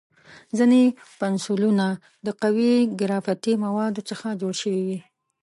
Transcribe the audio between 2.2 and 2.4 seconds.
د